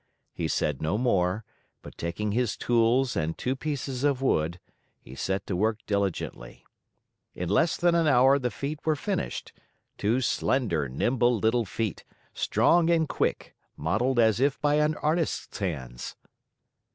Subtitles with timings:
[0.33, 1.45] He said no more,
[1.83, 4.59] but taking his tools and two pieces of wood,
[4.99, 6.65] he set to work diligently.
[7.35, 9.53] In less than an hour the feet were finished,
[9.99, 12.03] two slender, nimble little feet,
[12.33, 16.15] strong and quick, modeled as if by an artist's hands.